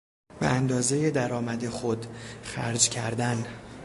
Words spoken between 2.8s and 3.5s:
کردن